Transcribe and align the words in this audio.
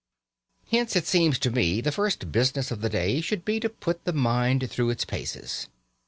Hence, 0.71 0.95
it 0.95 1.05
seems 1.05 1.37
to 1.37 1.51
me, 1.51 1.79
the 1.79 1.91
first 1.91 2.31
business 2.31 2.71
of 2.71 2.81
the 2.81 2.89
day 2.89 3.21
should 3.21 3.45
be 3.45 3.59
to 3.59 3.69
put 3.69 4.03
the 4.03 4.11
mind 4.13 4.67
through 4.67 4.89
its 4.89 5.05
paces. 5.05 5.67